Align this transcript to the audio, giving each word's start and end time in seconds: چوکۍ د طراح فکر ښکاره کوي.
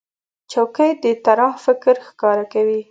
چوکۍ 0.51 0.91
د 1.03 1.05
طراح 1.25 1.55
فکر 1.65 1.95
ښکاره 2.07 2.45
کوي. 2.53 2.79